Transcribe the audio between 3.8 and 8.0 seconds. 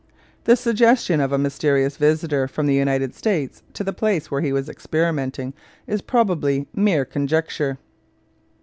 the place where he was experimenting is probably mere conjecture.